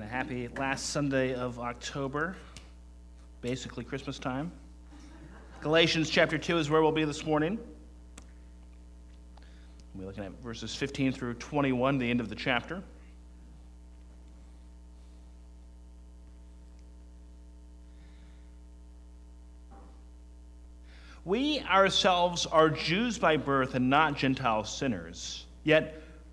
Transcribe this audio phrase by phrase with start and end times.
[0.00, 2.36] and a happy last Sunday of October,
[3.40, 4.52] basically Christmas time.
[5.60, 7.58] Galatians chapter 2 is where we'll be this morning.
[9.96, 12.80] We're looking at verses 15 through 21, the end of the chapter.
[21.24, 25.44] We ourselves are Jews by birth and not Gentile sinners.
[25.64, 26.00] Yet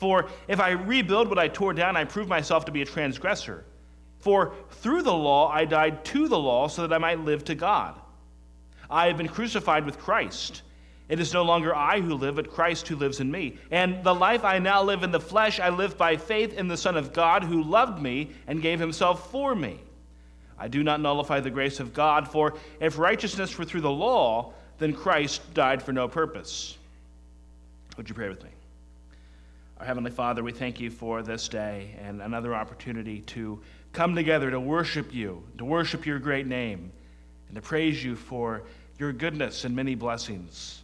[0.00, 3.64] For if I rebuild what I tore down, I prove myself to be a transgressor.
[4.18, 7.54] For through the law I died to the law so that I might live to
[7.54, 7.94] God.
[8.88, 10.62] I have been crucified with Christ.
[11.10, 13.58] It is no longer I who live, but Christ who lives in me.
[13.70, 16.76] And the life I now live in the flesh, I live by faith in the
[16.76, 19.80] Son of God who loved me and gave himself for me.
[20.58, 24.54] I do not nullify the grace of God, for if righteousness were through the law,
[24.78, 26.78] then Christ died for no purpose.
[27.96, 28.50] Would you pray with me?
[29.80, 33.62] Our Heavenly Father, we thank you for this day and another opportunity to
[33.94, 36.92] come together to worship you, to worship your great name,
[37.48, 38.64] and to praise you for
[38.98, 40.82] your goodness and many blessings.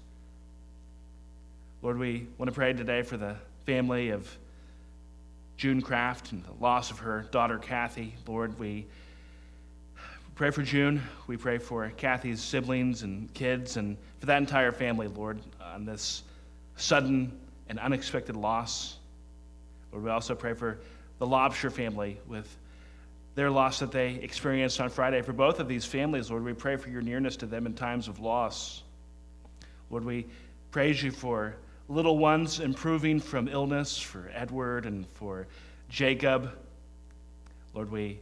[1.82, 3.36] Lord, we want to pray today for the
[3.66, 4.34] family of
[5.58, 8.14] June Craft and the loss of her daughter Kathy.
[8.26, 8.86] Lord, we
[10.36, 11.02] pray for June.
[11.26, 16.22] We pray for Kathy's siblings and kids and for that entire family, Lord, on this
[16.76, 18.96] sudden and unexpected loss.
[19.92, 20.78] Lord, we also pray for
[21.18, 22.56] the Lobster family with
[23.34, 25.22] their loss that they experienced on Friday.
[25.22, 28.08] For both of these families, Lord, we pray for your nearness to them in times
[28.08, 28.82] of loss.
[29.90, 30.26] Lord, we
[30.70, 31.54] praise you for
[31.88, 35.46] little ones improving from illness, for Edward and for
[35.88, 36.50] Jacob.
[37.74, 38.18] Lord, we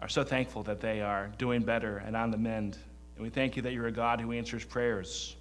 [0.00, 2.76] are so thankful that they are doing better and on the mend.
[3.16, 5.34] And we thank you that you're a God who answers prayers.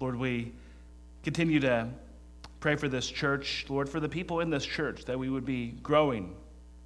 [0.00, 0.52] Lord, we
[1.22, 1.88] continue to
[2.60, 5.72] pray for this church, Lord, for the people in this church, that we would be
[5.82, 6.34] growing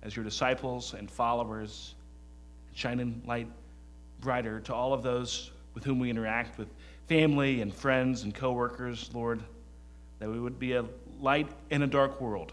[0.02, 1.94] as your disciples and followers,
[2.74, 3.48] shining light
[4.20, 6.68] brighter to all of those with whom we interact, with
[7.08, 9.42] family and friends and coworkers, Lord,
[10.18, 10.84] that we would be a
[11.20, 12.52] light in a dark world.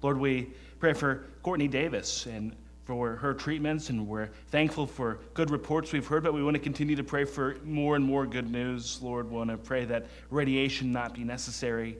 [0.00, 5.50] Lord, we pray for Courtney Davis and for her treatments, and we're thankful for good
[5.50, 8.50] reports we've heard, but we want to continue to pray for more and more good
[8.50, 9.00] news.
[9.00, 11.96] Lord, we want to pray that radiation not be necessary.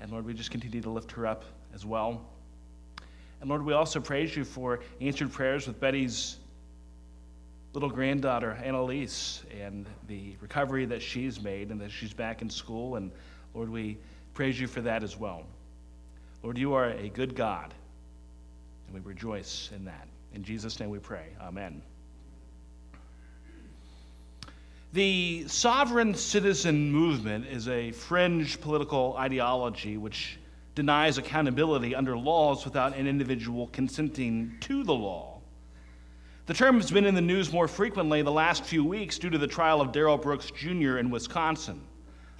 [0.00, 1.44] And Lord, we just continue to lift her up
[1.74, 2.22] as well.
[3.40, 6.36] And Lord, we also praise you for answered prayers with Betty's
[7.72, 12.96] little granddaughter, Annalise, and the recovery that she's made and that she's back in school.
[12.96, 13.10] And
[13.54, 13.96] Lord, we
[14.34, 15.44] praise you for that as well.
[16.42, 17.72] Lord, you are a good God.
[18.92, 20.08] And we rejoice in that.
[20.34, 21.26] In Jesus' name we pray.
[21.40, 21.82] Amen.
[24.92, 30.38] The sovereign citizen movement is a fringe political ideology which
[30.74, 35.38] denies accountability under laws without an individual consenting to the law.
[36.46, 39.38] The term has been in the news more frequently the last few weeks due to
[39.38, 40.98] the trial of Darrell Brooks Jr.
[40.98, 41.80] in Wisconsin.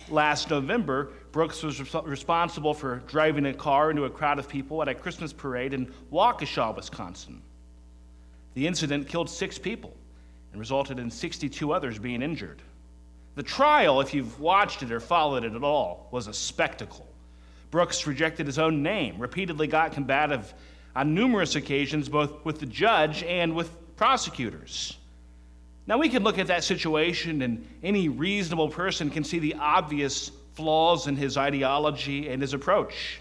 [0.09, 4.88] Last November, Brooks was responsible for driving a car into a crowd of people at
[4.88, 7.43] a Christmas parade in Waukesha, Wisconsin.
[8.55, 9.94] The incident killed six people
[10.53, 12.62] and resulted in 62 others being injured.
[13.37, 17.06] The trial, if you've watched it or followed it at all, was a spectacle.
[17.71, 20.53] Brooks rejected his own name, repeatedly got combative
[20.97, 24.97] on numerous occasions, both with the judge and with prosecutors.
[25.87, 30.31] Now, we can look at that situation, and any reasonable person can see the obvious
[30.55, 33.21] flaws in his ideology and his approach.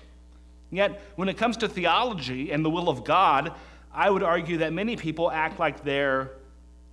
[0.72, 3.54] Yet, when it comes to theology and the will of God,
[3.94, 6.32] I would argue that many people act like they're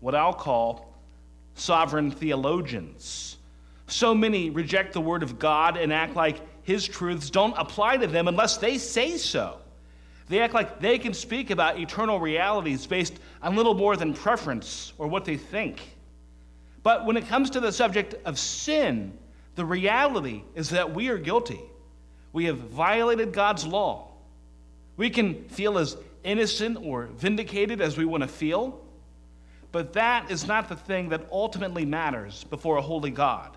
[0.01, 0.95] what I'll call
[1.55, 3.37] sovereign theologians.
[3.87, 8.07] So many reject the Word of God and act like His truths don't apply to
[8.07, 9.59] them unless they say so.
[10.29, 14.93] They act like they can speak about eternal realities based on little more than preference
[14.99, 15.81] or what they think.
[16.83, 19.17] But when it comes to the subject of sin,
[19.55, 21.61] the reality is that we are guilty.
[22.33, 24.09] We have violated God's law.
[24.97, 28.81] We can feel as innocent or vindicated as we want to feel,
[29.73, 33.57] but that is not the thing that ultimately matters before a holy God.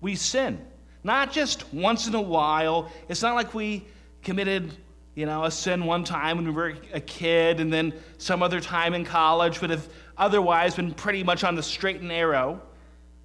[0.00, 0.64] We sin,
[1.04, 2.90] not just once in a while.
[3.08, 3.84] It's not like we
[4.22, 4.76] committed
[5.14, 8.60] You know, a sin one time when we were a kid, and then some other
[8.60, 12.62] time in college would have otherwise been pretty much on the straight and narrow.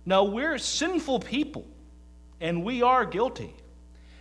[0.05, 1.65] No, we're sinful people,
[2.41, 3.53] and we are guilty.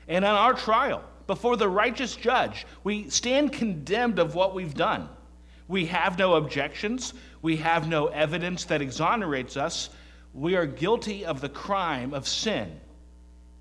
[0.08, 5.08] And on our trial, before the righteous judge, we stand condemned of what we've done.
[5.66, 9.88] We have no objections, we have no evidence that exonerates us.
[10.34, 12.80] We are guilty of the crime of sin,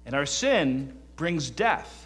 [0.06, 2.03] and our sin brings death.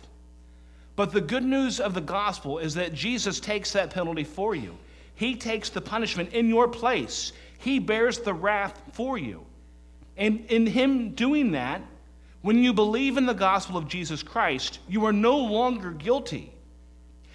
[0.97, 4.75] But the good news of the gospel is that Jesus takes that penalty for you.
[5.13, 7.33] He takes the punishment in your place.
[7.59, 9.45] He bears the wrath for you.
[10.17, 11.83] And in Him doing that,
[12.41, 16.51] when you believe in the gospel of Jesus Christ, you are no longer guilty.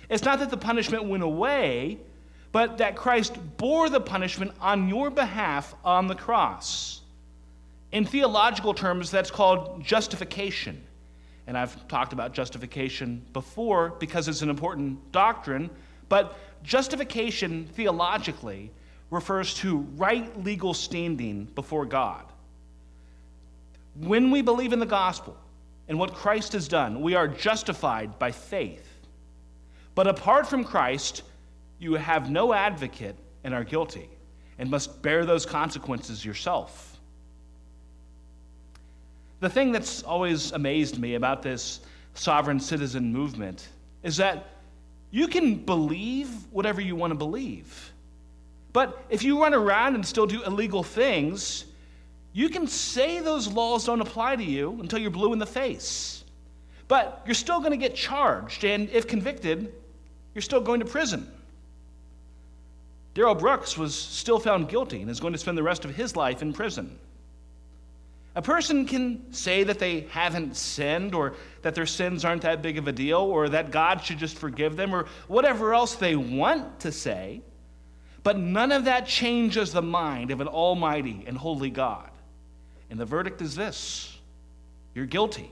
[0.08, 1.98] It's not that the punishment went away,
[2.50, 7.00] but that Christ bore the punishment on your behalf on the cross.
[7.92, 10.82] In theological terms, that's called justification.
[11.46, 15.70] And I've talked about justification before because it's an important doctrine,
[16.08, 18.70] but justification theologically
[19.10, 22.24] refers to right legal standing before God.
[23.96, 25.36] When we believe in the gospel
[25.88, 28.88] and what Christ has done, we are justified by faith.
[29.94, 31.22] But apart from Christ,
[31.78, 34.08] you have no advocate and are guilty
[34.58, 36.91] and must bear those consequences yourself.
[39.42, 41.80] The thing that's always amazed me about this
[42.14, 43.70] sovereign citizen movement
[44.04, 44.46] is that
[45.10, 47.92] you can believe whatever you want to believe.
[48.72, 51.64] But if you run around and still do illegal things,
[52.32, 56.22] you can say those laws don't apply to you until you're blue in the face.
[56.86, 59.74] But you're still going to get charged, and if convicted,
[60.36, 61.28] you're still going to prison.
[63.14, 66.14] Darrell Brooks was still found guilty and is going to spend the rest of his
[66.14, 66.96] life in prison.
[68.34, 72.78] A person can say that they haven't sinned or that their sins aren't that big
[72.78, 76.80] of a deal or that God should just forgive them or whatever else they want
[76.80, 77.42] to say,
[78.22, 82.08] but none of that changes the mind of an almighty and holy God.
[82.88, 84.16] And the verdict is this
[84.94, 85.50] you're guilty.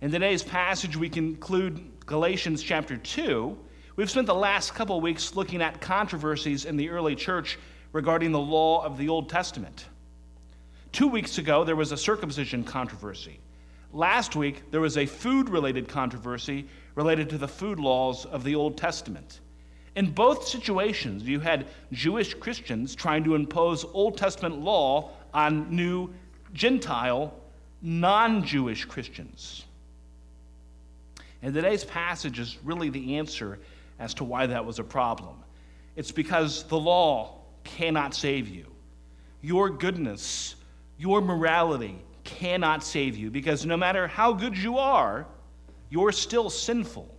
[0.00, 3.56] In today's passage, we conclude Galatians chapter 2.
[3.94, 7.58] We've spent the last couple weeks looking at controversies in the early church
[7.92, 9.86] regarding the law of the Old Testament.
[10.92, 13.40] Two weeks ago, there was a circumcision controversy.
[13.94, 18.54] Last week, there was a food related controversy related to the food laws of the
[18.54, 19.40] Old Testament.
[19.96, 26.10] In both situations, you had Jewish Christians trying to impose Old Testament law on new
[26.52, 27.34] Gentile,
[27.80, 29.64] non Jewish Christians.
[31.42, 33.58] And today's passage is really the answer
[33.98, 35.36] as to why that was a problem.
[35.96, 38.66] It's because the law cannot save you.
[39.42, 40.54] Your goodness,
[41.02, 45.26] your morality cannot save you because no matter how good you are,
[45.90, 47.12] you're still sinful.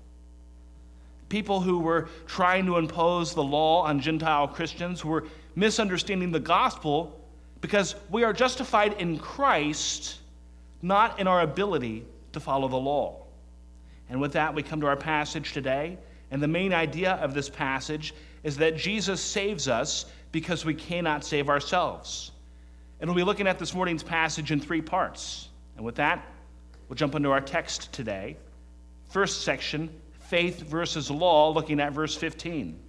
[1.27, 5.25] People who were trying to impose the law on Gentile Christians were
[5.56, 7.19] misunderstanding the gospel
[7.59, 10.19] because we are justified in Christ,
[10.81, 13.25] not in our ability to follow the law.
[14.09, 15.97] And with that, we come to our passage today.
[16.31, 18.13] And the main idea of this passage
[18.45, 22.32] is that Jesus saves us because we cannot save ourselves.
[23.03, 25.50] And we'll be looking at this morning's passage in three parts.
[25.75, 26.25] And with that,
[26.88, 28.38] we'll jump into our text today.
[29.09, 29.89] First section
[30.21, 32.79] faith versus law, looking at verse 15.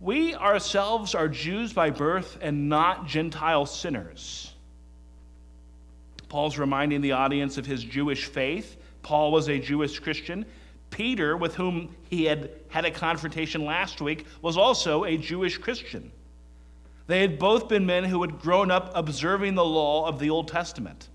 [0.00, 4.52] We ourselves are Jews by birth and not Gentile sinners.
[6.28, 8.76] Paul's reminding the audience of his Jewish faith.
[9.00, 10.44] Paul was a Jewish Christian.
[10.90, 16.12] Peter, with whom he had had a confrontation last week, was also a Jewish Christian.
[17.06, 20.48] They had both been men who had grown up observing the law of the Old
[20.48, 21.08] Testament.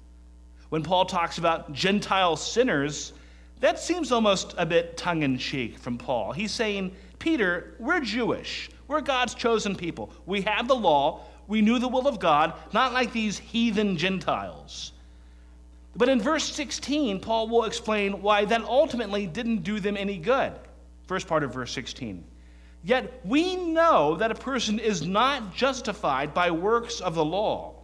[0.70, 3.14] When Paul talks about Gentile sinners,
[3.60, 6.32] that seems almost a bit tongue in cheek from Paul.
[6.32, 8.70] He's saying, Peter, we're Jewish.
[8.88, 10.14] We're God's chosen people.
[10.26, 11.26] We have the law.
[11.48, 14.94] We knew the will of God, not like these heathen Gentiles.
[15.96, 20.54] But in verse 16, Paul will explain why that ultimately didn't do them any good.
[21.08, 22.24] First part of verse 16.
[22.84, 27.76] Yet we know that a person is not justified by works of the law.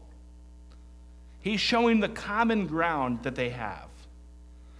[1.41, 3.87] He's showing the common ground that they have.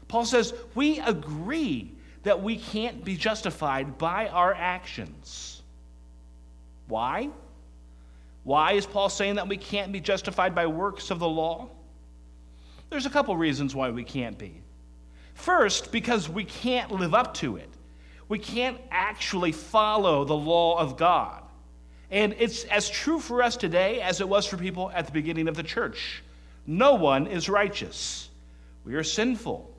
[0.07, 1.91] Paul says, We agree
[2.23, 5.61] that we can't be justified by our actions.
[6.87, 7.29] Why?
[8.43, 11.69] Why is Paul saying that we can't be justified by works of the law?
[12.89, 14.61] There's a couple reasons why we can't be.
[15.33, 17.69] First, because we can't live up to it.
[18.27, 21.43] We can't actually follow the law of God.
[22.11, 25.47] And it's as true for us today as it was for people at the beginning
[25.47, 26.23] of the church.
[26.65, 28.29] No one is righteous.
[28.83, 29.71] We are sinful.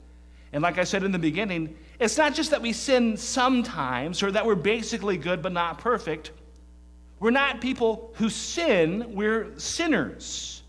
[0.53, 4.31] And like I said in the beginning, It's not just that we sin sometimes or
[4.31, 6.31] that we're basically good but not perfect.
[7.19, 10.61] We're not people who sin, we're sinners.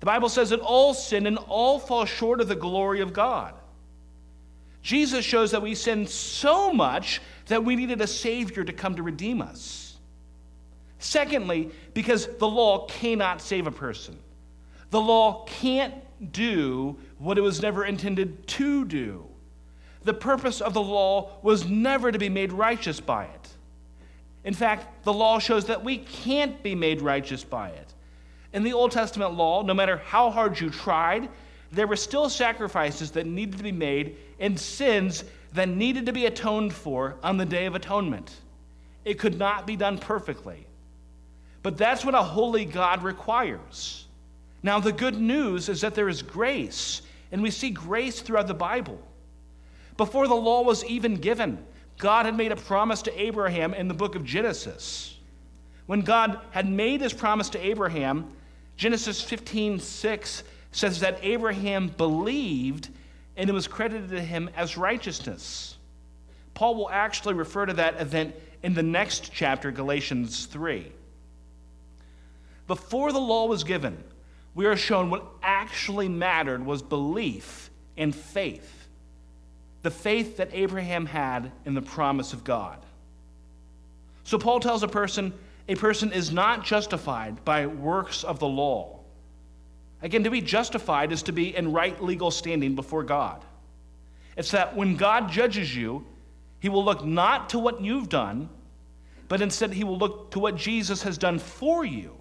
[0.00, 3.54] The Bible says that all sin and all fall short of the glory of God.
[4.82, 9.02] Jesus shows that we sin so much that we needed a Savior to come to
[9.02, 9.96] redeem us.
[10.98, 14.18] Secondly, because the law cannot save a person.
[14.90, 15.94] The law can't
[16.32, 19.26] do what it was never intended to do.
[20.04, 23.48] The purpose of the law was never to be made righteous by it.
[24.44, 27.94] In fact, the law shows that we can't be made righteous by it.
[28.52, 31.28] In the Old Testament law, no matter how hard you tried,
[31.72, 35.24] there were still sacrifices that needed to be made and sins
[35.54, 38.30] that needed to be atoned for on the Day of Atonement.
[39.04, 40.66] It could not be done perfectly.
[41.62, 44.06] But that's what a holy God requires.
[44.62, 47.02] Now, the good news is that there is grace,
[47.32, 49.00] and we see grace throughout the Bible.
[49.96, 51.64] Before the law was even given,
[51.98, 55.18] God had made a promise to Abraham in the book of Genesis.
[55.86, 58.32] When God had made his promise to Abraham,
[58.76, 62.88] Genesis 15 6 says that Abraham believed
[63.36, 65.76] and it was credited to him as righteousness.
[66.54, 70.90] Paul will actually refer to that event in the next chapter, Galatians 3.
[72.66, 74.02] Before the law was given,
[74.54, 78.88] we are shown what actually mattered was belief and faith.
[79.82, 82.78] The faith that Abraham had in the promise of God.
[84.24, 85.32] So Paul tells a person
[85.68, 89.01] a person is not justified by works of the law.
[90.02, 93.44] Again, to be justified is to be in right legal standing before God.
[94.36, 96.04] It's that when God judges you,
[96.58, 98.48] he will look not to what you've done,
[99.28, 102.16] but instead he will look to what Jesus has done for you.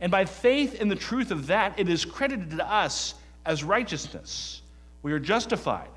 [0.00, 4.62] And by faith in the truth of that, it is credited to us as righteousness.
[5.02, 5.88] We are justified.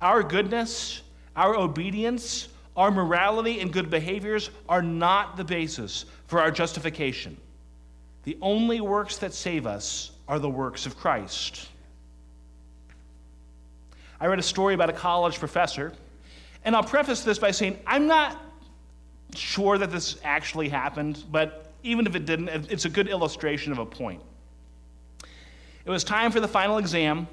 [0.00, 1.02] Our goodness,
[1.34, 7.36] our obedience, our morality, and good behaviors are not the basis for our justification.
[8.26, 11.68] The only works that save us are the works of Christ.
[14.20, 15.92] I read a story about a college professor,
[16.64, 18.42] and I'll preface this by saying I'm not
[19.36, 23.78] sure that this actually happened, but even if it didn't, it's a good illustration of
[23.78, 24.20] a point.
[25.84, 27.28] It was time for the final exam,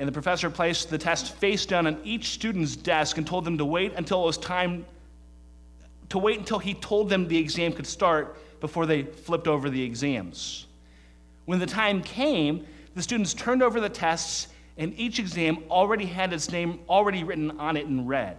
[0.00, 3.56] and the professor placed the test face down on each student's desk and told them
[3.58, 4.84] to wait until it was time
[6.08, 9.82] to wait until he told them the exam could start before they flipped over the
[9.82, 10.66] exams.
[11.46, 16.32] When the time came, the students turned over the tests, and each exam already had
[16.32, 18.36] its name already written on it in red.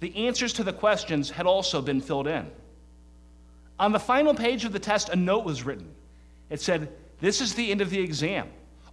[0.00, 2.50] The answers to the questions had also been filled in.
[3.78, 5.92] On the final page of the test, a note was written.
[6.50, 6.88] It said,
[7.20, 8.48] This is the end of the exam.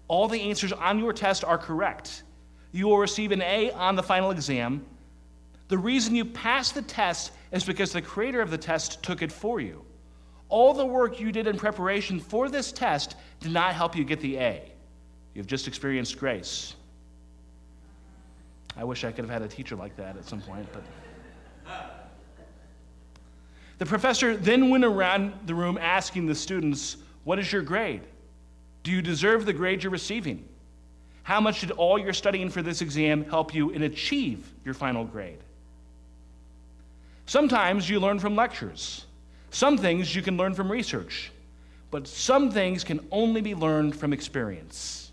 [0.08, 2.24] All the answers on your test are correct.
[2.72, 4.86] You will receive an A on the final exam.
[5.68, 9.32] The reason you passed the test is because the creator of the test took it
[9.32, 9.86] for you.
[10.52, 14.20] All the work you did in preparation for this test did not help you get
[14.20, 14.70] the A.
[15.34, 16.76] You've just experienced grace.
[18.76, 20.84] I wish I could have had a teacher like that at some point, but.
[23.78, 28.02] The professor then went around the room asking the students, What is your grade?
[28.84, 30.48] Do you deserve the grade you're receiving?
[31.24, 35.06] How much did all your studying for this exam help you in achieve your final
[35.06, 35.40] grade?
[37.26, 39.06] Sometimes you learn from lectures.
[39.52, 41.32] Some things you can learn from research,
[41.92, 45.12] but some things can only be learned from experience.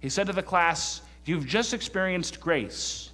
[0.00, 3.10] He said to the class, You've just experienced grace.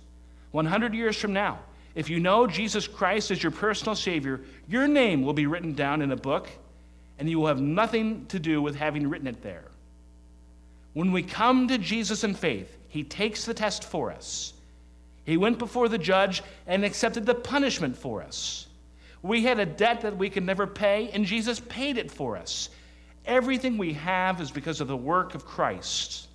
[0.50, 1.60] 100 years from now,
[1.94, 6.02] if you know Jesus Christ as your personal Savior, your name will be written down
[6.02, 6.50] in a book,
[7.18, 9.64] and you will have nothing to do with having written it there.
[10.92, 14.52] When we come to Jesus in faith, He takes the test for us.
[15.24, 18.66] He went before the judge and accepted the punishment for us.
[19.22, 22.70] We had a debt that we could never pay, and Jesus paid it for us.
[23.24, 26.28] Everything we have is because of the work of Christ.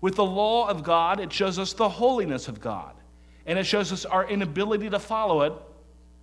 [0.00, 2.94] With the law of God, it shows us the holiness of God,
[3.46, 5.52] and it shows us our inability to follow it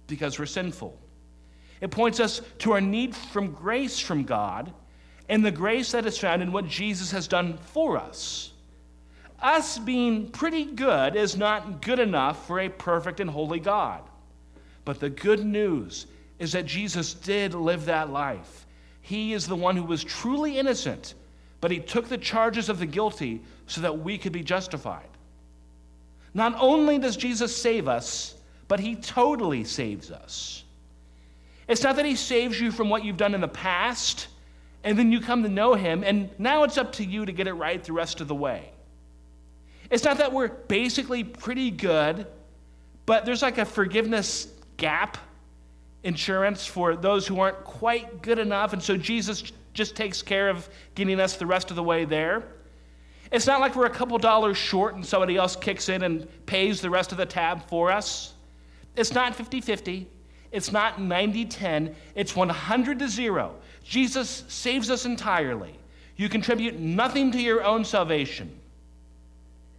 [0.08, 0.98] because we're sinful.
[1.82, 4.74] It points us to our need from grace from God
[5.30, 8.52] and the grace that is found in what Jesus has done for us.
[9.42, 14.02] Us being pretty good is not good enough for a perfect and holy God.
[14.88, 16.08] But the good news
[16.40, 18.66] is that Jesus did live that life.
[19.02, 21.14] He is the one who was truly innocent,
[21.60, 25.10] but he took the charges of the guilty so that we could be justified.
[26.34, 28.36] Not only does Jesus save us,
[28.70, 30.64] but he totally saves us.
[31.68, 34.30] It's not that he saves you from what you've done in the past,
[34.86, 37.48] and then you come to know him, and now it's up to you to get
[37.48, 38.72] it right the rest of the way.
[39.90, 42.26] It's not that we're basically pretty good,
[43.06, 45.18] but there's like a forgiveness gap
[46.04, 48.74] insurance for those who aren't quite good enough.
[48.74, 52.44] And so Jesus just takes care of getting us the rest of the way there.
[53.32, 56.80] It's not like we're a couple dollars short and somebody else kicks in and pays
[56.80, 58.34] the rest of the tab for us.
[58.96, 60.08] It's not 50 50.
[60.52, 61.96] It's not 90 10.
[62.16, 63.56] It's 100 to 0.
[63.84, 65.78] Jesus saves us entirely.
[66.16, 68.60] You contribute nothing to your own salvation.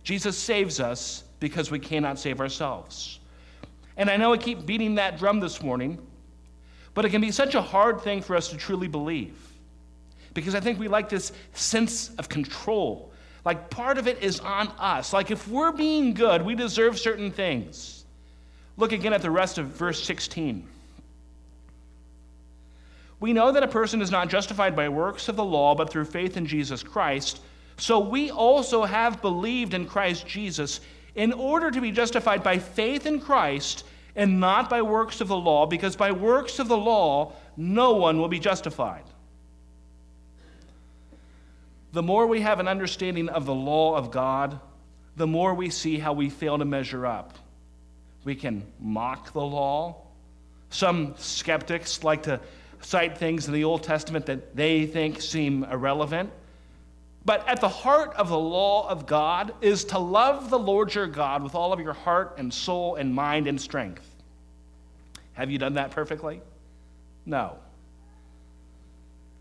[0.05, 3.18] Jesus saves us because we cannot save ourselves.
[3.99, 5.99] And I know I keep beating that drum this morning,
[6.95, 9.37] but it can be such a hard thing for us to truly believe.
[10.33, 13.13] Because I think we like this sense of control.
[13.45, 15.13] Like part of it is on us.
[15.13, 18.05] Like if we're being good, we deserve certain things.
[18.77, 20.67] Look again at the rest of verse 16.
[23.21, 26.05] We know that a person is not justified by works of the law, but through
[26.05, 27.41] faith in Jesus Christ.
[27.77, 30.81] So we also have believed in Christ Jesus
[31.17, 33.83] in order to be justified by faith in Christ
[34.19, 38.19] and not by works of the law, because by works of the law, no one
[38.19, 39.05] will be justified.
[41.93, 44.59] The more we have an understanding of the law of God,
[45.17, 47.39] the more we see how we fail to measure up.
[48.25, 50.03] We can mock the law.
[50.71, 52.41] Some skeptics like to
[52.81, 56.31] cite things in the Old Testament that they think seem irrelevant.
[57.29, 61.07] But at the heart of the law of God is to love the Lord your
[61.07, 64.09] God with all of your heart and soul and mind and strength.
[65.35, 66.41] Have you done that perfectly?
[67.27, 67.59] No.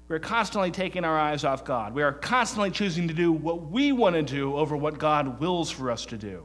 [0.10, 1.94] We're constantly taking our eyes off God.
[1.94, 5.72] We are constantly choosing to do what we want to do over what God wills
[5.72, 6.44] for us to do.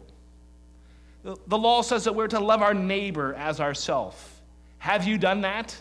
[1.25, 4.41] The law says that we're to love our neighbor as ourself.
[4.79, 5.77] Have you done that?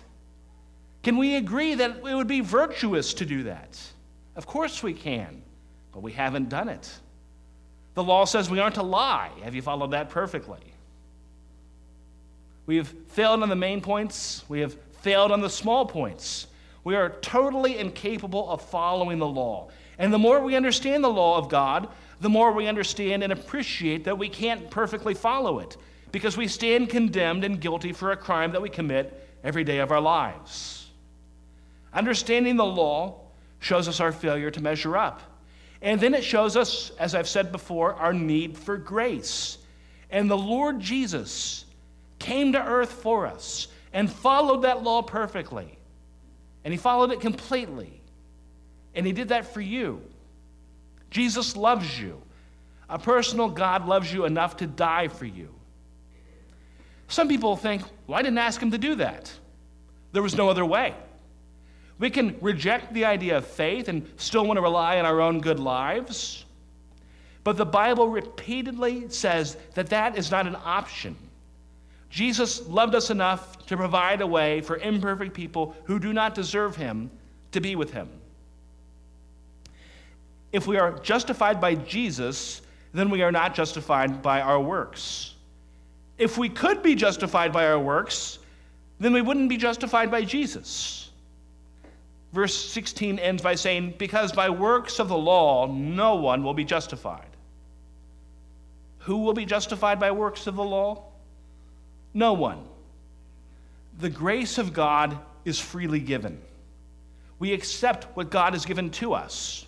[1.03, 3.80] Can we agree that it would be virtuous to do that?
[4.36, 5.44] Of course we can,
[5.91, 6.91] but we haven't done it.
[7.93, 9.31] The law says we aren't to lie.
[9.43, 10.60] Have you followed that perfectly?
[12.65, 16.48] We have failed on the main points, we have failed on the small points.
[16.83, 19.69] We are totally incapable of following the law.
[19.99, 21.89] And the more we understand the law of God,
[22.21, 25.77] the more we understand and appreciate that we can't perfectly follow it
[26.12, 29.91] because we stand condemned and guilty for a crime that we commit every day of
[29.91, 30.89] our lives.
[31.93, 33.19] Understanding the law
[33.60, 35.21] shows us our failure to measure up.
[35.82, 39.58] And then it shows us, as I've said before, our need for grace.
[40.10, 41.65] And the Lord Jesus
[42.20, 45.78] came to earth for us and followed that law perfectly.
[46.63, 48.00] And he followed it completely.
[48.94, 50.02] And he did that for you.
[51.10, 52.22] Jesus loves you.
[52.89, 55.50] A personal God loves you enough to die for you.
[57.08, 59.32] Some people think, well, I didn't ask him to do that.
[60.12, 60.94] There was no other way.
[62.01, 65.39] We can reject the idea of faith and still want to rely on our own
[65.39, 66.45] good lives.
[67.43, 71.15] But the Bible repeatedly says that that is not an option.
[72.09, 76.75] Jesus loved us enough to provide a way for imperfect people who do not deserve
[76.75, 77.11] him
[77.51, 78.09] to be with him.
[80.51, 82.63] If we are justified by Jesus,
[82.95, 85.35] then we are not justified by our works.
[86.17, 88.39] If we could be justified by our works,
[88.99, 91.11] then we wouldn't be justified by Jesus.
[92.34, 96.63] Verse 16 ends by saying, Because by works of the law no one will be
[96.63, 97.26] justified.
[99.00, 101.04] Who will be justified by works of the law?
[102.13, 102.63] No one.
[104.00, 106.41] The grace of God is freely given.
[107.39, 109.65] We accept what God has given to us,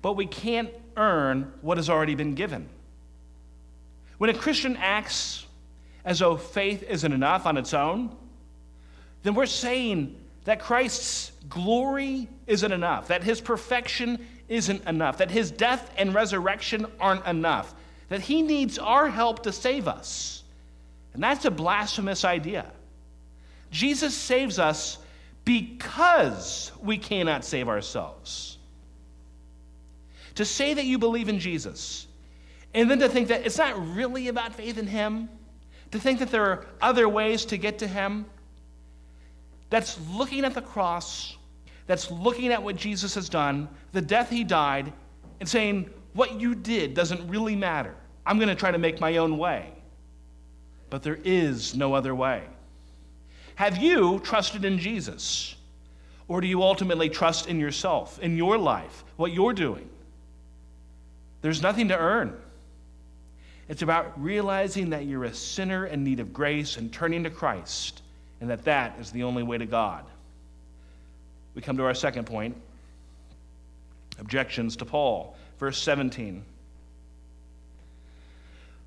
[0.00, 2.68] but we can't earn what has already been given.
[4.18, 5.46] When a Christian acts
[6.04, 8.16] as though faith isn't enough on its own,
[9.22, 15.50] then we're saying that Christ's glory isn't enough, that his perfection isn't enough, that his
[15.50, 17.74] death and resurrection aren't enough,
[18.08, 20.42] that he needs our help to save us.
[21.14, 22.70] And that's a blasphemous idea.
[23.70, 24.98] Jesus saves us
[25.44, 28.58] because we cannot save ourselves.
[30.36, 32.06] To say that you believe in Jesus,
[32.74, 35.28] and then to think that it's not really about faith in him,
[35.92, 38.26] to think that there are other ways to get to him,
[39.74, 41.36] that's looking at the cross,
[41.88, 44.92] that's looking at what Jesus has done, the death he died,
[45.40, 47.96] and saying, What you did doesn't really matter.
[48.24, 49.72] I'm going to try to make my own way.
[50.90, 52.44] But there is no other way.
[53.56, 55.56] Have you trusted in Jesus?
[56.28, 59.88] Or do you ultimately trust in yourself, in your life, what you're doing?
[61.42, 62.40] There's nothing to earn.
[63.68, 68.02] It's about realizing that you're a sinner in need of grace and turning to Christ
[68.44, 70.04] and that that is the only way to God.
[71.54, 72.54] We come to our second point
[74.18, 75.34] objections to Paul.
[75.58, 76.44] Verse 17.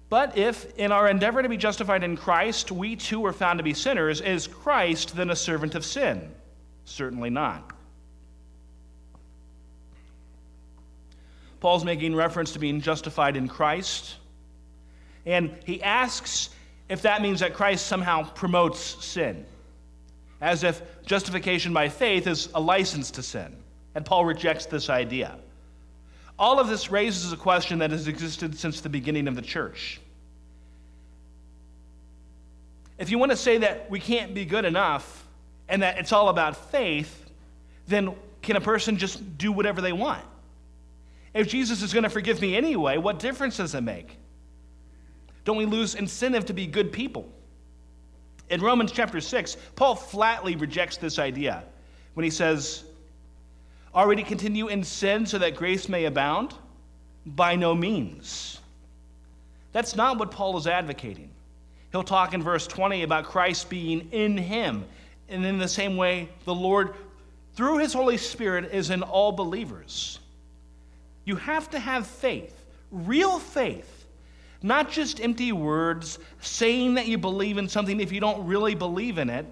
[0.09, 3.63] But if, in our endeavor to be justified in Christ, we too are found to
[3.63, 6.31] be sinners, is Christ then a servant of sin?
[6.85, 7.71] Certainly not.
[11.61, 14.17] Paul's making reference to being justified in Christ.
[15.25, 16.51] And he asks
[16.89, 19.45] if that means that Christ somehow promotes sin,
[20.41, 23.55] as if justification by faith is a license to sin.
[23.95, 25.37] And Paul rejects this idea.
[26.39, 29.99] All of this raises a question that has existed since the beginning of the church.
[32.97, 35.25] If you want to say that we can't be good enough
[35.67, 37.25] and that it's all about faith,
[37.87, 40.23] then can a person just do whatever they want?
[41.33, 44.17] If Jesus is going to forgive me anyway, what difference does it make?
[45.47, 47.25] Don't we lose incentive to be good people?
[48.49, 51.63] In Romans chapter 6, Paul flatly rejects this idea
[52.15, 52.83] when he says,
[53.95, 56.53] Already continue in sin so that grace may abound?
[57.25, 58.59] By no means.
[59.71, 61.29] That's not what Paul is advocating.
[61.93, 64.83] He'll talk in verse 20 about Christ being in him.
[65.29, 66.93] And in the same way, the Lord,
[67.53, 70.19] through his Holy Spirit, is in all believers.
[71.23, 73.96] You have to have faith, real faith,
[74.61, 79.17] not just empty words saying that you believe in something if you don't really believe
[79.17, 79.45] in it,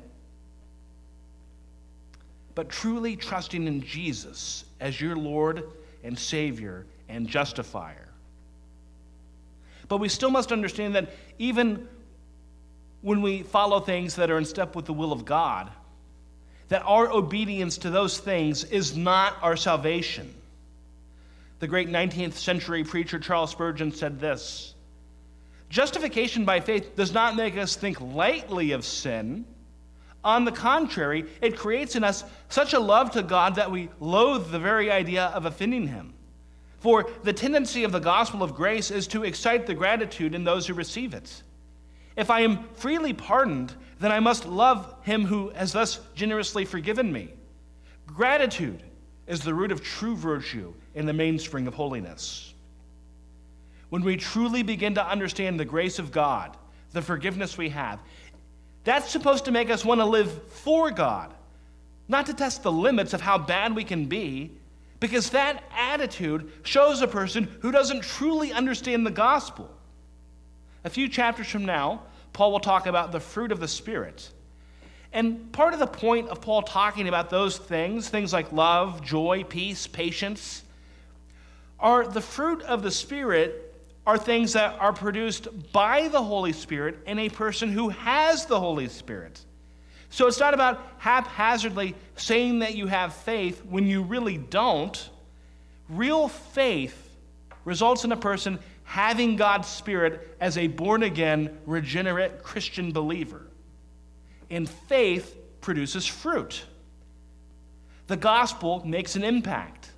[2.56, 5.64] but truly trusting in Jesus as your Lord
[6.04, 8.08] and Savior and justifier.
[9.88, 11.88] But we still must understand that even
[13.02, 15.70] when we follow things that are in step with the will of God,
[16.70, 20.34] that our obedience to those things is not our salvation.
[21.60, 24.75] The great 19th century preacher Charles Spurgeon said this
[25.70, 29.46] Justification by faith does not make us think lightly of sin
[30.26, 34.50] on the contrary, it creates in us such a love to God that we loathe
[34.50, 36.16] the very idea of offending Him.
[36.80, 40.66] For the tendency of the gospel of grace is to excite the gratitude in those
[40.66, 41.44] who receive it.
[42.16, 47.14] If I am freely pardoned, then I must love Him who has thus generously forgiven
[47.14, 47.30] me.
[48.08, 48.82] Gratitude
[49.28, 52.55] is the root of true virtue and the mainspring of holiness.
[53.96, 56.58] When we truly begin to understand the grace of God,
[56.92, 57.98] the forgiveness we have,
[58.84, 61.34] that's supposed to make us want to live for God,
[62.10, 64.52] not to test the limits of how bad we can be,
[65.00, 69.72] because that attitude shows a person who doesn't truly understand the gospel.
[70.84, 72.04] A few chapters from now,
[72.34, 74.30] Paul will talk about the fruit of the Spirit.
[75.14, 79.46] And part of the point of Paul talking about those things, things like love, joy,
[79.46, 80.64] peace, patience,
[81.80, 83.65] are the fruit of the Spirit
[84.06, 88.60] are things that are produced by the Holy Spirit in a person who has the
[88.60, 89.40] Holy Spirit.
[90.10, 95.10] So it's not about haphazardly saying that you have faith when you really don't.
[95.90, 97.10] Real faith
[97.66, 103.42] results in a person having God's Spirit as a born again, regenerate Christian believer.
[104.50, 106.64] And faith produces fruit.
[108.08, 109.90] The gospel makes an impact.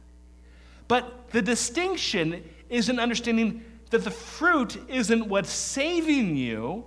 [0.87, 6.83] But the distinction is in understanding that the fruit isn't what's saving you,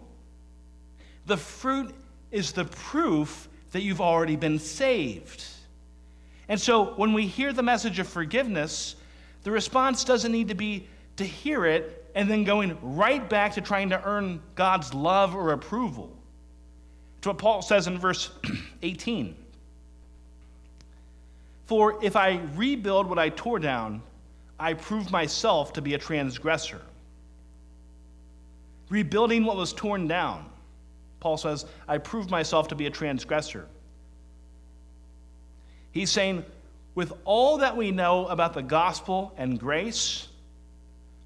[1.27, 1.95] the fruit
[2.31, 5.45] is the proof that you've already been saved.
[6.49, 8.97] And so when we hear the message of forgiveness,
[9.45, 10.87] the response doesn't need to be
[11.17, 15.53] to hear it and then going right back to trying to earn God's love or
[15.53, 16.17] approval.
[17.19, 18.31] It's what Paul says in verse
[18.83, 19.37] 18.
[21.67, 24.03] For if I rebuild what I tore down,
[24.59, 26.81] I prove myself to be a transgressor
[28.91, 30.45] rebuilding what was torn down.
[31.21, 33.67] Paul says, I proved myself to be a transgressor.
[35.93, 36.45] He's saying,
[36.95, 40.29] with all that we know about the gospel and grace,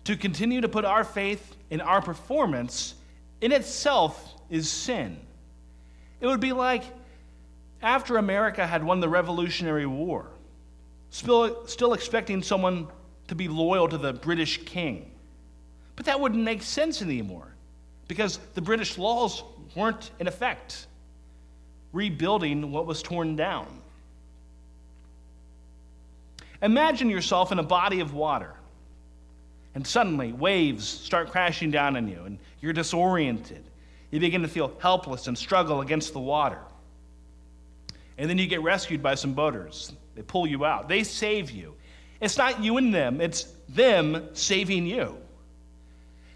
[0.05, 2.95] to continue to put our faith in our performance
[3.41, 5.19] in itself is sin.
[6.21, 6.85] It would be like
[7.83, 10.27] after America had won the Revolutionary War,
[11.11, 12.89] still, still expecting someone
[13.29, 15.11] to be loyal to the British king.
[15.97, 17.54] But that wouldn't make sense anymore
[18.09, 19.43] because the British laws
[19.75, 20.87] weren't in effect,
[21.93, 23.67] rebuilding what was torn down.
[26.63, 28.55] Imagine yourself in a body of water,
[29.75, 33.65] and suddenly waves start crashing down on you, and you're disoriented.
[34.11, 36.61] You begin to feel helpless and struggle against the water.
[38.17, 39.93] And then you get rescued by some boaters.
[40.15, 41.75] They pull you out, they save you.
[42.21, 45.19] It's not you and them, it's them saving you.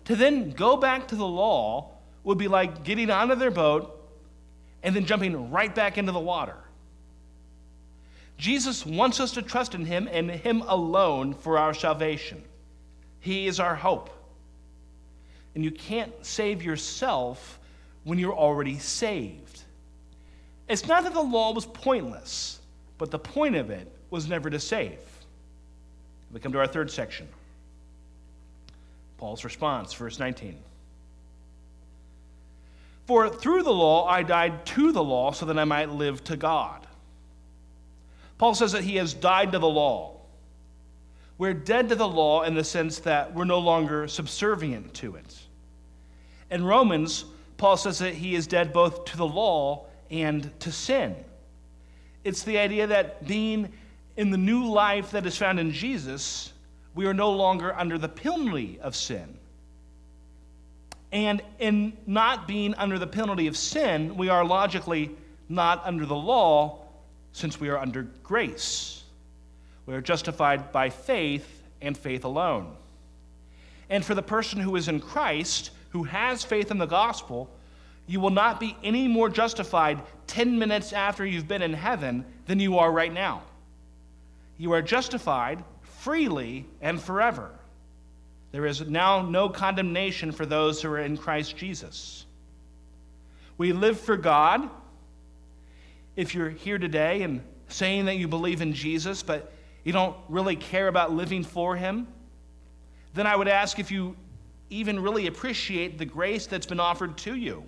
[0.09, 1.91] To then go back to the law
[2.25, 3.95] would be like getting onto their boat
[4.83, 6.57] and then jumping right back into the water.
[8.39, 12.43] Jesus wants us to trust in Him and Him alone for our salvation.
[13.21, 14.09] He is our hope.
[15.55, 17.59] And you can't save yourself
[18.05, 19.63] when you're already saved.
[20.69, 22.61] It's not that the law was pointless,
[22.97, 25.01] but the point of it was never to save.
[26.33, 27.29] We come to our third section.
[29.19, 30.57] Paul's response, verse 19.
[33.07, 36.37] For through the law I died to the law so that I might live to
[36.37, 36.87] God.
[38.39, 40.15] Paul says that he has died to the law.
[41.37, 45.39] We're dead to the law in the sense that we're no longer subservient to it.
[46.51, 47.25] In Romans,
[47.57, 51.17] Paul says that he is dead both to the law and to sin.
[52.25, 53.73] It's the idea that being
[54.17, 56.53] in the new life that is found in Jesus,
[56.95, 59.37] we are no longer under the penalty of sin.
[61.13, 65.11] And in not being under the penalty of sin, we are logically
[65.49, 66.81] not under the law
[67.33, 69.03] since we are under grace.
[69.87, 72.75] We are justified by faith and faith alone.
[73.89, 77.49] And for the person who is in Christ, who has faith in the gospel,
[78.07, 82.61] you will not be any more justified 10 minutes after you've been in heaven than
[82.61, 83.43] you are right now.
[84.59, 85.63] You are justified
[85.99, 87.51] freely and forever.
[88.53, 92.25] There is now no condemnation for those who are in Christ Jesus.
[93.59, 94.71] We live for God.
[96.17, 99.53] If you're here today and saying that you believe in Jesus, but
[99.85, 102.07] you don't really care about living for Him,
[103.15, 104.17] then I would ask if you
[104.71, 107.65] even really appreciate the grace that's been offered to you.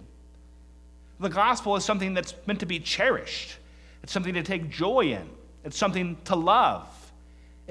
[1.19, 3.57] The gospel is something that's meant to be cherished,
[4.03, 5.29] it's something to take joy in,
[5.65, 6.87] it's something to love.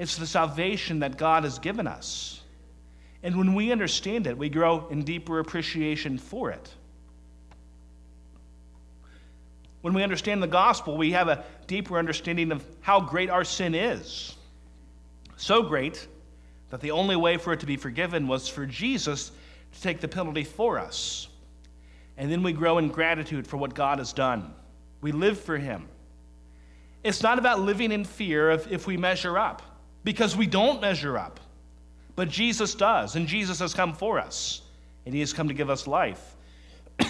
[0.00, 2.40] It's the salvation that God has given us.
[3.22, 6.74] And when we understand it, we grow in deeper appreciation for it.
[9.82, 13.74] When we understand the gospel, we have a deeper understanding of how great our sin
[13.74, 14.34] is.
[15.36, 16.08] So great
[16.70, 19.30] that the only way for it to be forgiven was for Jesus
[19.74, 21.28] to take the penalty for us.
[22.16, 24.54] And then we grow in gratitude for what God has done.
[25.02, 25.88] We live for Him.
[27.04, 29.60] It's not about living in fear of if we measure up,
[30.04, 31.40] because we don't measure up.
[32.16, 34.62] But Jesus does, and Jesus has come for us,
[35.06, 36.36] and He has come to give us life.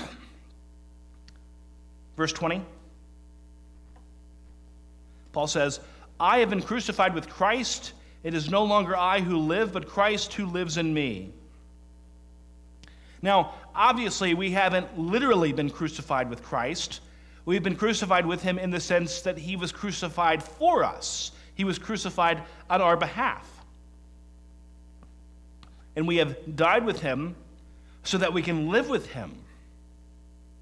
[2.16, 2.62] Verse 20
[5.32, 5.80] Paul says,
[6.18, 7.92] I have been crucified with Christ.
[8.22, 11.32] It is no longer I who live, but Christ who lives in me.
[13.22, 17.00] Now, obviously, we haven't literally been crucified with Christ.
[17.44, 21.64] We've been crucified with him in the sense that he was crucified for us, he
[21.64, 23.46] was crucified on our behalf.
[25.94, 27.36] And we have died with him
[28.02, 29.34] so that we can live with him.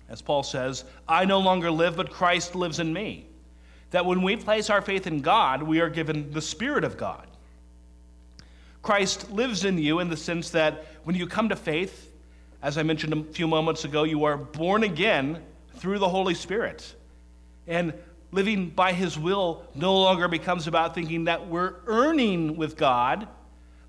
[0.08, 3.26] As Paul says, I no longer live, but Christ lives in me.
[3.92, 7.28] That when we place our faith in God, we are given the Spirit of God.
[8.82, 12.12] Christ lives in you in the sense that when you come to faith,
[12.60, 15.44] as I mentioned a few moments ago, you are born again
[15.76, 16.92] through the Holy Spirit.
[17.68, 17.94] And
[18.30, 23.26] living by His will no longer becomes about thinking that we're earning with God,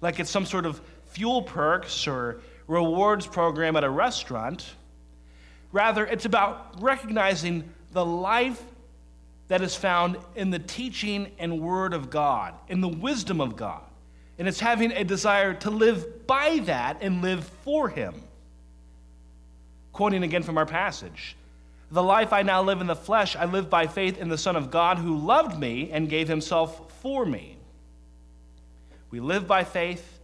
[0.01, 4.65] like it's some sort of fuel perks or rewards program at a restaurant.
[5.71, 8.63] Rather, it's about recognizing the life
[9.49, 13.81] that is found in the teaching and word of God, in the wisdom of God.
[14.37, 18.13] And it's having a desire to live by that and live for Him.
[19.91, 21.35] Quoting again from our passage
[21.91, 24.55] The life I now live in the flesh, I live by faith in the Son
[24.55, 27.57] of God who loved me and gave Himself for me.
[29.09, 30.19] We live by faith,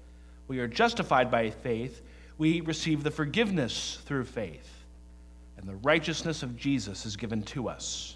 [0.47, 2.03] we are justified by faith,
[2.37, 4.85] we receive the forgiveness through faith,
[5.57, 8.15] and the righteousness of Jesus is given to us.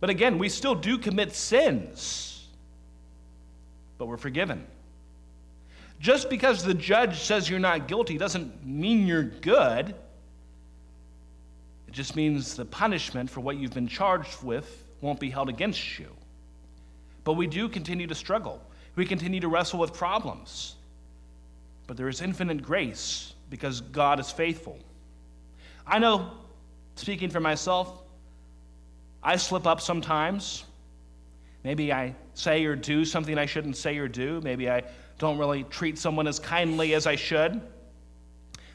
[0.00, 2.48] But again, we still do commit sins,
[3.98, 4.66] but we're forgiven.
[6.00, 9.94] Just because the judge says you're not guilty doesn't mean you're good.
[11.92, 15.98] It just means the punishment for what you've been charged with won't be held against
[15.98, 16.08] you.
[17.22, 18.62] But we do continue to struggle.
[18.96, 20.76] We continue to wrestle with problems.
[21.86, 24.78] But there is infinite grace because God is faithful.
[25.86, 26.30] I know,
[26.94, 27.92] speaking for myself,
[29.22, 30.64] I slip up sometimes.
[31.62, 34.40] Maybe I say or do something I shouldn't say or do.
[34.40, 34.84] Maybe I
[35.18, 37.60] don't really treat someone as kindly as I should.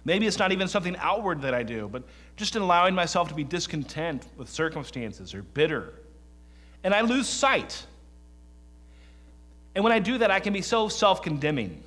[0.06, 2.04] Maybe it's not even something outward that I do, but
[2.38, 5.94] just in allowing myself to be discontent with circumstances or bitter.
[6.84, 7.86] And I lose sight.
[9.76, 11.84] And when I do that, I can be so self condemning.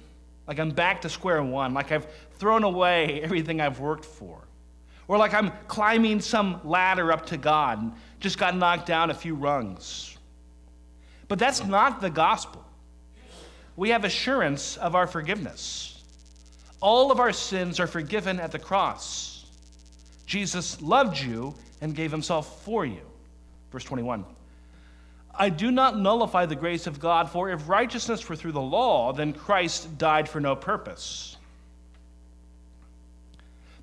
[0.47, 2.07] Like I'm back to square one, like I've
[2.39, 4.39] thrown away everything I've worked for.
[5.09, 9.15] Or like I'm climbing some ladder up to God and just got knocked down a
[9.15, 10.19] few rungs.
[11.29, 12.65] But that's not the gospel
[13.81, 16.03] we have assurance of our forgiveness.
[16.81, 19.30] All of our sins are forgiven at the cross.
[20.31, 23.01] Jesus loved you and gave himself for you.
[23.73, 24.25] Verse 21.
[25.35, 29.13] I do not nullify the grace of God, for if righteousness were through the law,
[29.13, 31.37] then Christ died for no purpose.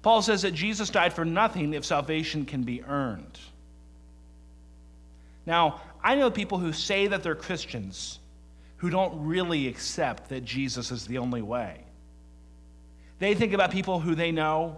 [0.02, 3.38] Paul says that Jesus died for nothing if salvation can be earned.
[5.46, 8.20] Now, I know people who say that they're Christians
[8.78, 11.82] who don't really accept that Jesus is the only way.
[13.20, 14.78] They think about people who they know,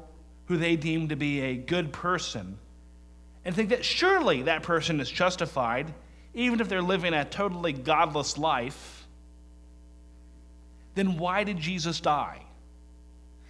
[0.49, 2.57] who they deem to be a good person,
[3.45, 5.93] and think that surely that person is justified,
[6.33, 9.07] even if they're living a totally godless life.
[10.95, 12.41] Then why did Jesus die?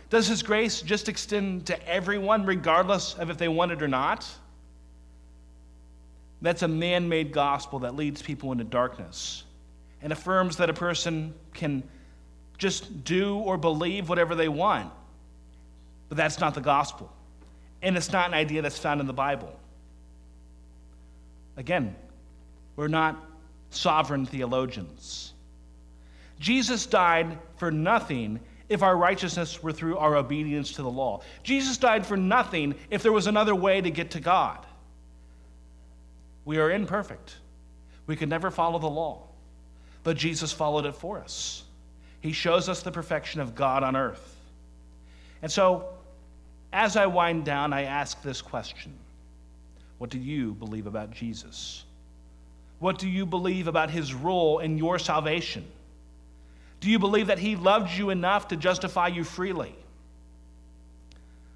[0.10, 4.28] Does his grace just extend to everyone, regardless of if they want it or not?
[6.42, 9.46] That's a man made gospel that leads people into darkness
[10.02, 11.82] and affirms that a person can
[12.58, 14.92] just do or believe whatever they want.
[16.10, 17.12] But that's not the gospel.
[17.82, 19.58] And it's not an idea that's found in the Bible.
[21.56, 21.96] Again,
[22.76, 23.24] we're not
[23.70, 25.34] sovereign theologians.
[26.40, 31.22] Jesus died for nothing if our righteousness were through our obedience to the law.
[31.44, 34.66] Jesus died for nothing if there was another way to get to God.
[36.46, 37.36] We are imperfect.
[38.08, 39.24] We could never follow the law,
[40.04, 41.64] but Jesus followed it for us.
[42.22, 44.36] He shows us the perfection of God on earth.
[45.42, 45.90] And so,
[46.72, 48.94] as I wind down, I ask this question
[49.98, 51.84] What do you believe about Jesus?
[52.80, 55.66] What do you believe about his role in your salvation?
[56.80, 59.76] Do you believe that he loved you enough to justify you freely?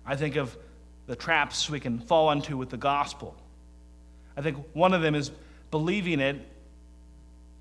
[0.05, 0.57] I think of
[1.07, 3.35] the traps we can fall into with the gospel.
[4.35, 5.31] I think one of them is
[5.71, 6.37] believing it,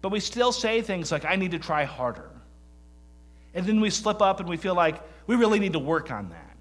[0.00, 2.30] but we still say things like, I need to try harder.
[3.54, 6.30] And then we slip up and we feel like we really need to work on
[6.30, 6.51] that.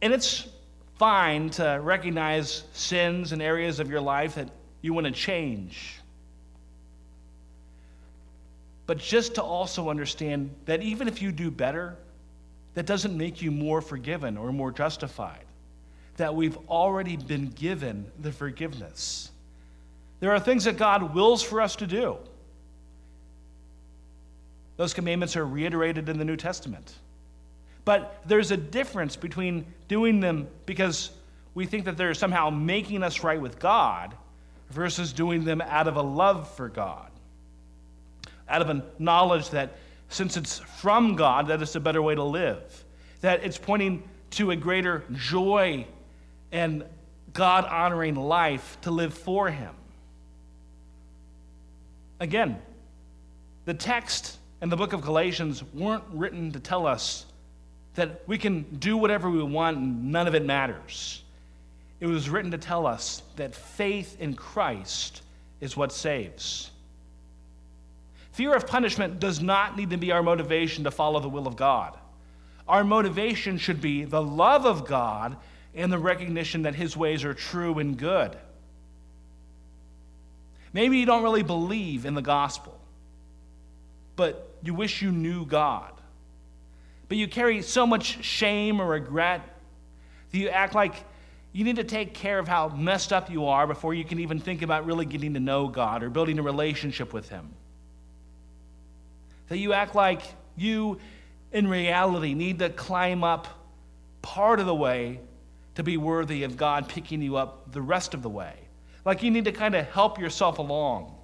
[0.00, 0.46] And it's
[0.98, 4.48] fine to recognize sins and areas of your life that
[4.82, 6.00] you want to change.
[8.86, 11.96] But just to also understand that even if you do better,
[12.74, 15.44] that doesn't make you more forgiven or more justified.
[16.16, 19.30] That we've already been given the forgiveness.
[20.20, 22.16] There are things that God wills for us to do.
[24.76, 26.94] Those commandments are reiterated in the New Testament.
[27.88, 31.10] But there's a difference between doing them because
[31.54, 34.14] we think that they're somehow making us right with God
[34.68, 37.10] versus doing them out of a love for God,
[38.46, 39.78] out of a knowledge that
[40.10, 42.84] since it's from God, that it's a better way to live,
[43.22, 45.86] that it's pointing to a greater joy
[46.52, 46.84] and
[47.32, 49.74] God honoring life to live for Him.
[52.20, 52.60] Again,
[53.64, 57.24] the text and the book of Galatians weren't written to tell us
[57.98, 61.22] that we can do whatever we want and none of it matters.
[62.00, 65.22] It was written to tell us that faith in Christ
[65.60, 66.70] is what saves.
[68.32, 71.56] Fear of punishment does not need to be our motivation to follow the will of
[71.56, 71.98] God.
[72.68, 75.36] Our motivation should be the love of God
[75.74, 78.36] and the recognition that his ways are true and good.
[80.72, 82.78] Maybe you don't really believe in the gospel,
[84.14, 85.97] but you wish you knew God.
[87.08, 89.42] But you carry so much shame or regret
[90.30, 91.04] that you act like
[91.52, 94.38] you need to take care of how messed up you are before you can even
[94.38, 97.48] think about really getting to know God or building a relationship with Him.
[99.48, 100.22] That you act like
[100.56, 100.98] you,
[101.52, 103.48] in reality, need to climb up
[104.20, 105.20] part of the way
[105.76, 108.54] to be worthy of God picking you up the rest of the way.
[109.04, 111.14] Like you need to kind of help yourself along.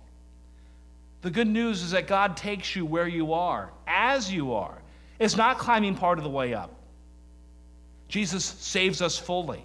[1.21, 4.79] The good news is that God takes you where you are, as you are.
[5.25, 6.71] It's not climbing part of the way up.
[8.09, 9.65] Jesus saves us fully.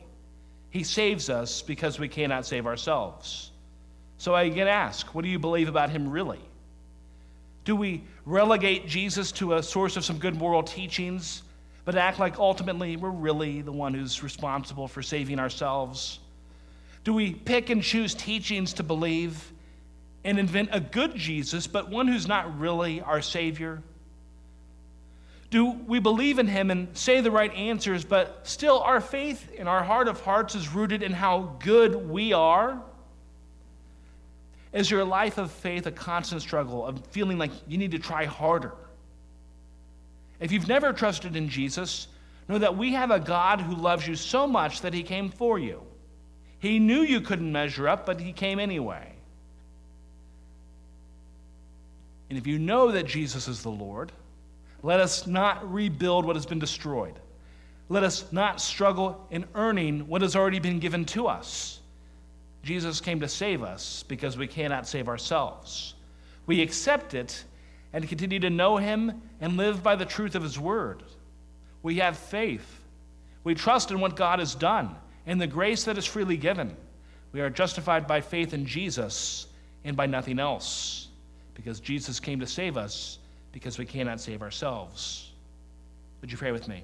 [0.69, 3.51] He saves us because we cannot save ourselves.
[4.17, 6.39] So I again ask, what do you believe about him really?
[7.65, 11.43] Do we relegate Jesus to a source of some good moral teachings,
[11.83, 16.19] but act like ultimately we're really the one who's responsible for saving ourselves?
[17.03, 19.51] Do we pick and choose teachings to believe
[20.23, 23.83] and invent a good Jesus, but one who's not really our Savior?
[25.49, 29.67] Do we believe in him and say the right answers, but still our faith in
[29.67, 32.81] our heart of hearts is rooted in how good we are?
[34.71, 38.25] Is your life of faith a constant struggle of feeling like you need to try
[38.25, 38.73] harder?
[40.39, 42.07] If you've never trusted in Jesus,
[42.47, 45.57] know that we have a God who loves you so much that he came for
[45.57, 45.81] you.
[46.59, 49.13] He knew you couldn't measure up, but he came anyway.
[52.29, 54.11] And if you know that Jesus is the Lord,
[54.81, 57.19] Let us not rebuild what has been destroyed.
[57.89, 61.79] Let us not struggle in earning what has already been given to us.
[62.63, 65.95] Jesus came to save us because we cannot save ourselves.
[66.45, 67.43] We accept it
[67.93, 71.03] and continue to know Him and live by the truth of His Word.
[71.81, 72.81] We have faith.
[73.43, 76.75] We trust in what God has done and the grace that is freely given.
[77.31, 79.47] We are justified by faith in Jesus
[79.83, 81.07] and by nothing else
[81.53, 83.19] because Jesus came to save us
[83.59, 85.31] because we cannot save ourselves.
[86.21, 86.81] Would you pray with me?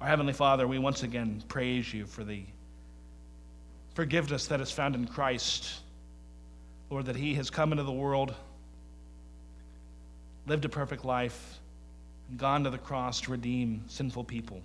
[0.00, 2.44] Our Heavenly Father, we once again praise you for the
[3.94, 5.80] forgiveness that is found in Christ.
[6.88, 8.32] Lord, that He has come into the world,
[10.46, 11.58] lived a perfect life,
[12.28, 14.60] and gone to the cross to redeem sinful people.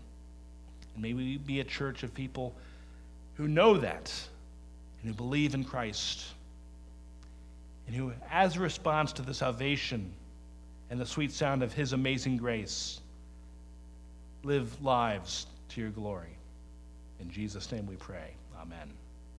[0.93, 2.53] And may we be a church of people
[3.37, 4.13] who know that
[5.01, 6.27] and who believe in Christ
[7.89, 10.13] and who, as a response to the salvation
[10.91, 13.01] and the sweet sound of His amazing grace,
[14.43, 16.37] live lives to your glory.
[17.19, 18.35] In Jesus' name we pray.
[18.61, 18.91] Amen.